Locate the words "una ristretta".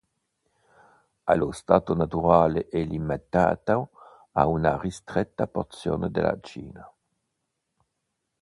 4.47-5.45